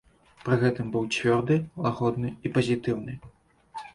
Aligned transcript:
Пры 0.45 0.55
гэтым 0.63 0.87
быў 0.95 1.03
цвёрды, 1.17 1.57
лагодны 1.85 2.31
і 2.47 2.53
пазітыўны. 2.55 3.13